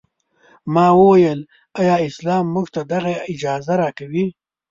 ما 0.73 0.87
وویل 0.99 1.39
ایا 1.79 1.95
اسلام 2.09 2.45
موږ 2.53 2.67
ته 2.75 2.81
دغه 2.93 3.13
اجازه 3.33 3.73
راکوي. 3.81 4.25